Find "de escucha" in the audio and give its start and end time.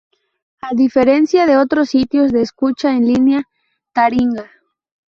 2.31-2.93